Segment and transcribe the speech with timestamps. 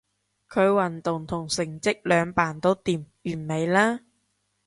[0.49, 3.99] 佢運動同成績兩瓣都掂，完美啦